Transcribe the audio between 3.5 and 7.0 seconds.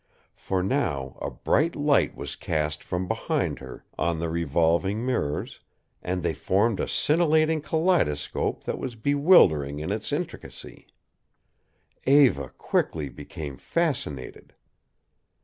her on the revolving mirrors and they formed a